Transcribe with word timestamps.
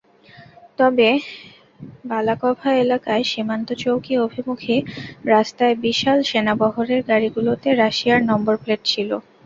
তবে 0.79 1.09
বালাকভা 2.05 2.69
এলাকায় 2.83 3.23
সীমান্তচৌকি 3.25 4.13
অভিমুখী 4.19 4.75
রাস্তায় 5.27 5.75
বিশাল 5.83 6.17
সেনাবহরের 6.29 7.01
গাড়িগুলোতে 7.09 7.67
রাশিয়ার 7.75 8.21
নম্বরপ্লেট 8.29 8.81
ছিল। 8.85 9.09